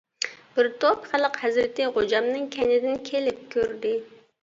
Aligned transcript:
بىر 0.55 0.69
توپ 0.83 1.05
خەلق 1.11 1.37
ھەزرىتى 1.43 1.89
خوجامنىڭ 1.99 2.51
كەينىدىن 2.59 3.01
كېلىپ 3.13 3.49
كۆردى. 3.57 3.97